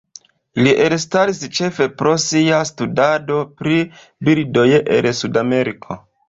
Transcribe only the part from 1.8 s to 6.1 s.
pro sia studado pri birdoj el Sudameriko.